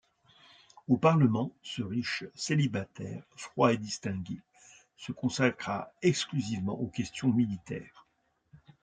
[0.87, 4.41] Au Parlement, ce riche célibataire, froid et distingué,
[4.97, 8.07] se consacra exclusivement aux questions militaires.